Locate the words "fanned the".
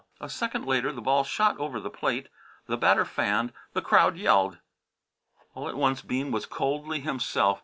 3.05-3.83